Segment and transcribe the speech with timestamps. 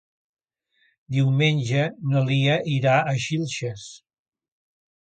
[1.17, 3.89] Diumenge na Lia irà a Xilxes.